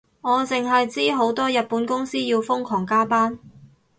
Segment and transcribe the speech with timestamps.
[0.21, 3.37] 我淨係知好多日本公司要瘋狂加班